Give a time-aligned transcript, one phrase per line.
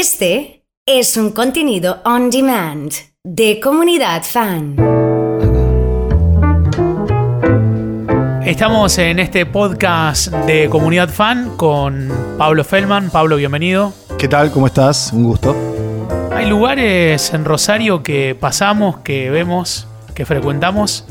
[0.00, 2.90] Este es un contenido on demand
[3.22, 4.74] de comunidad fan.
[8.46, 12.08] Estamos en este podcast de Comunidad Fan con
[12.38, 13.10] Pablo Feldman.
[13.10, 13.92] Pablo, bienvenido.
[14.18, 14.50] ¿Qué tal?
[14.52, 15.12] ¿Cómo estás?
[15.12, 15.54] Un gusto.
[16.32, 21.04] Hay lugares en Rosario que pasamos, que vemos, que frecuentamos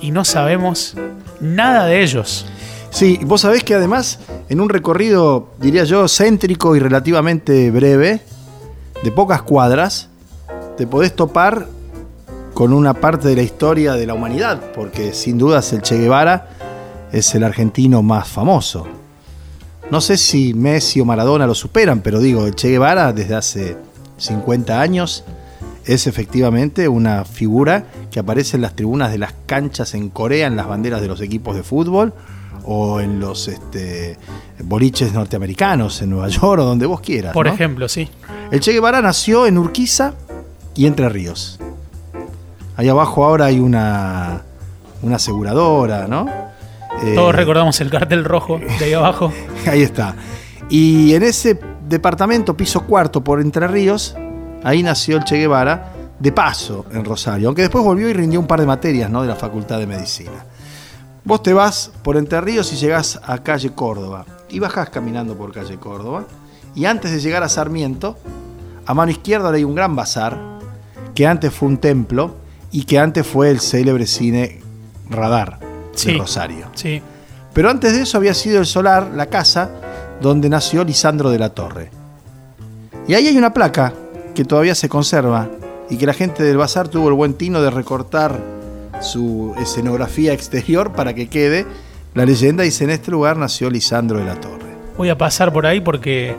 [0.00, 0.96] y no sabemos
[1.38, 2.46] nada de ellos.
[2.90, 4.18] Sí, vos sabés que además
[4.48, 8.20] en un recorrido, diría yo, céntrico y relativamente breve,
[9.02, 10.08] de pocas cuadras,
[10.76, 11.68] te podés topar
[12.54, 16.48] con una parte de la historia de la humanidad, porque sin dudas el Che Guevara
[17.12, 18.86] es el argentino más famoso.
[19.90, 23.76] No sé si Messi o Maradona lo superan, pero digo, el Che Guevara desde hace
[24.16, 25.24] 50 años
[25.84, 30.56] es efectivamente una figura que aparece en las tribunas de las canchas en Corea, en
[30.56, 32.12] las banderas de los equipos de fútbol
[32.64, 34.18] o en los este,
[34.62, 37.32] boliches norteamericanos, en Nueva York o donde vos quieras.
[37.32, 37.52] Por ¿no?
[37.52, 38.08] ejemplo, sí.
[38.50, 40.14] El Che Guevara nació en Urquiza
[40.74, 41.58] y Entre Ríos.
[42.76, 44.42] Ahí abajo ahora hay una,
[45.02, 46.26] una aseguradora, ¿no?
[47.02, 49.32] Eh, Todos recordamos el cartel rojo de ahí abajo.
[49.66, 50.14] Ahí está.
[50.68, 54.14] Y en ese departamento, piso cuarto por Entre Ríos,
[54.62, 58.46] ahí nació el Che Guevara, de paso en Rosario, aunque después volvió y rindió un
[58.46, 59.22] par de materias ¿no?
[59.22, 60.44] de la Facultad de Medicina.
[61.24, 64.24] Vos te vas por Entre Ríos y llegás a calle Córdoba.
[64.48, 66.24] Y bajás caminando por calle Córdoba.
[66.74, 68.16] Y antes de llegar a Sarmiento,
[68.86, 70.38] a mano izquierda hay un gran bazar,
[71.14, 72.36] que antes fue un templo
[72.70, 74.60] y que antes fue el célebre cine
[75.10, 75.58] Radar
[75.94, 76.18] de.
[76.18, 76.70] Rosario.
[76.74, 77.02] Sí.
[77.52, 79.70] Pero antes de eso había sido el solar, la casa,
[80.20, 81.90] donde nació Lisandro de la Torre.
[83.06, 83.92] Y ahí hay una placa
[84.38, 85.48] que todavía se conserva
[85.90, 88.38] y que la gente del bazar tuvo el buen tino de recortar
[89.00, 91.66] su escenografía exterior para que quede.
[92.14, 94.76] La leyenda dice, en este lugar nació Lisandro de la Torre.
[94.96, 96.36] Voy a pasar por ahí porque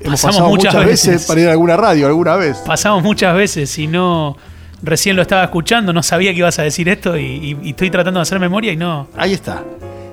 [0.00, 1.08] Hemos Pasamos pasado muchas muchas, veces.
[1.14, 1.26] veces.
[1.26, 2.58] para ir a alguna radio, alguna vez.
[2.58, 4.36] pasamos muchas veces y no.
[4.82, 7.88] Recién lo estaba escuchando, no sabía que ibas a decir esto y, y- y estoy
[7.90, 9.06] tratando de hacer memoria y no.
[9.16, 9.62] Ahí está.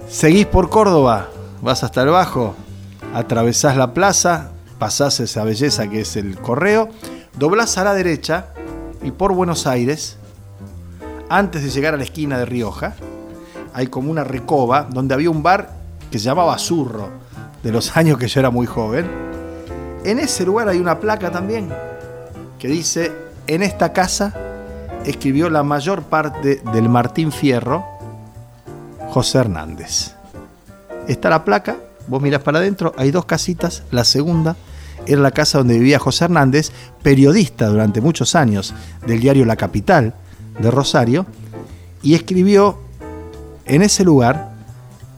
[0.07, 1.27] Seguís por Córdoba,
[1.61, 2.55] vas hasta el bajo,
[3.13, 6.89] atravesás la plaza, pasás esa belleza que es el correo,
[7.37, 8.47] doblás a la derecha
[9.03, 10.17] y por Buenos Aires,
[11.29, 12.95] antes de llegar a la esquina de Rioja,
[13.75, 15.69] hay como una recoba donde había un bar
[16.09, 17.09] que se llamaba Zurro,
[17.61, 19.05] de los años que yo era muy joven.
[20.03, 21.69] En ese lugar hay una placa también
[22.57, 23.11] que dice,
[23.45, 24.33] en esta casa
[25.05, 27.85] escribió la mayor parte del Martín Fierro,
[29.11, 30.15] José Hernández.
[31.07, 31.75] Está la placa,
[32.07, 34.55] vos mirás para adentro, hay dos casitas, la segunda
[35.05, 38.73] era la casa donde vivía José Hernández, periodista durante muchos años
[39.05, 40.13] del diario La Capital
[40.59, 41.25] de Rosario,
[42.03, 42.79] y escribió
[43.65, 44.51] en ese lugar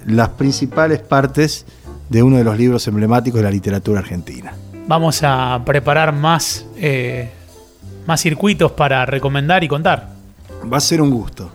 [0.06, 1.66] las principales partes
[2.10, 4.54] de uno de los libros emblemáticos de la literatura argentina.
[4.88, 7.32] Vamos a preparar más, eh,
[8.06, 10.10] más circuitos para recomendar y contar.
[10.72, 11.52] Va a ser un gusto.